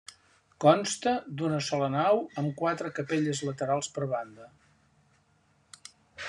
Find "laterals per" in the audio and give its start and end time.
3.49-4.09